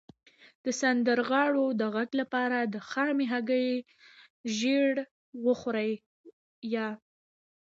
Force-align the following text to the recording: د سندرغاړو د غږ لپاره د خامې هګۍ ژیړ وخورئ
د 0.63 0.65
سندرغاړو 0.81 1.65
د 1.79 1.81
غږ 1.95 2.09
لپاره 2.21 2.57
د 2.73 2.75
خامې 2.89 3.25
هګۍ 3.33 3.69
ژیړ 4.57 4.93
وخورئ 5.45 5.91